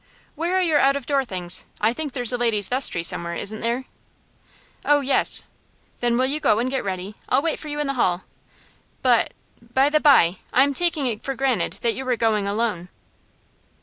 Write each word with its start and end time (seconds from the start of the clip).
'Where 0.33 0.57
are 0.57 0.61
your 0.63 0.79
out 0.79 0.95
of 0.95 1.05
door 1.05 1.23
things? 1.23 1.63
I 1.79 1.93
think 1.93 2.11
there's 2.13 2.33
a 2.33 2.37
ladies' 2.39 2.69
vestry 2.69 3.03
somewhere, 3.03 3.35
isn't 3.35 3.59
there?' 3.61 3.85
'Oh 4.83 5.01
yes.' 5.01 5.43
'Then 5.99 6.17
will 6.17 6.25
you 6.25 6.39
go 6.39 6.57
and 6.57 6.71
get 6.71 6.83
ready? 6.83 7.13
I'll 7.29 7.43
wait 7.43 7.59
for 7.59 7.67
you 7.67 7.79
in 7.79 7.85
the 7.85 7.93
hall. 7.93 8.23
But, 9.03 9.31
by 9.75 9.91
the 9.91 9.99
bye, 9.99 10.37
I 10.51 10.63
am 10.63 10.73
taking 10.73 11.05
it 11.05 11.21
for 11.21 11.35
granted 11.35 11.73
that 11.81 11.93
you 11.93 12.03
were 12.03 12.15
going 12.15 12.47
alone. 12.47 12.89